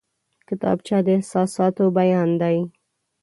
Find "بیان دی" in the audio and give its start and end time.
1.97-2.57